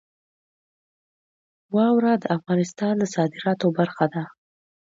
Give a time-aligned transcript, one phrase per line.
[1.75, 4.23] واوره د افغانستان د صادراتو برخه ده.